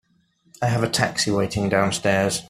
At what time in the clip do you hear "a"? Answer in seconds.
0.81-0.89